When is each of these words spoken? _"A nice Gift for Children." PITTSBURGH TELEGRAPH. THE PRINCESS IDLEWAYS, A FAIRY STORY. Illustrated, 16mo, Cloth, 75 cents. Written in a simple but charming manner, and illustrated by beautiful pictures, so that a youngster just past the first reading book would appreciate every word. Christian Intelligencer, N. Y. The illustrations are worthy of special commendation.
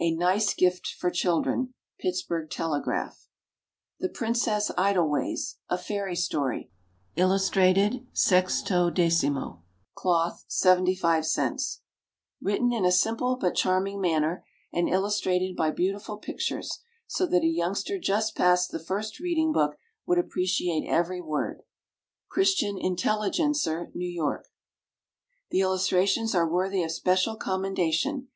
_"A 0.04 0.10
nice 0.10 0.54
Gift 0.54 0.88
for 0.98 1.08
Children." 1.08 1.74
PITTSBURGH 2.00 2.50
TELEGRAPH. 2.50 3.28
THE 4.00 4.08
PRINCESS 4.08 4.72
IDLEWAYS, 4.76 5.58
A 5.68 5.78
FAIRY 5.78 6.16
STORY. 6.16 6.72
Illustrated, 7.14 8.04
16mo, 8.12 9.62
Cloth, 9.94 10.44
75 10.48 11.24
cents. 11.24 11.82
Written 12.40 12.72
in 12.72 12.84
a 12.84 12.90
simple 12.90 13.36
but 13.36 13.54
charming 13.54 14.00
manner, 14.00 14.44
and 14.72 14.88
illustrated 14.88 15.54
by 15.54 15.70
beautiful 15.70 16.16
pictures, 16.18 16.80
so 17.06 17.24
that 17.26 17.44
a 17.44 17.46
youngster 17.46 18.00
just 18.00 18.34
past 18.36 18.72
the 18.72 18.80
first 18.82 19.20
reading 19.20 19.52
book 19.52 19.76
would 20.06 20.18
appreciate 20.18 20.88
every 20.90 21.20
word. 21.20 21.62
Christian 22.28 22.76
Intelligencer, 22.76 23.92
N. 23.94 24.14
Y. 24.16 24.36
The 25.52 25.60
illustrations 25.60 26.34
are 26.34 26.50
worthy 26.50 26.82
of 26.82 26.90
special 26.90 27.36
commendation. 27.36 28.26